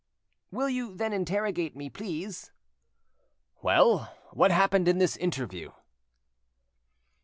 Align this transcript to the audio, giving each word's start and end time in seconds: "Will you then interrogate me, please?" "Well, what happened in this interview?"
"Will 0.49 0.67
you 0.67 0.95
then 0.95 1.13
interrogate 1.13 1.75
me, 1.75 1.87
please?" 1.87 2.51
"Well, 3.61 4.11
what 4.31 4.49
happened 4.49 4.87
in 4.87 4.97
this 4.97 5.15
interview?" 5.15 5.73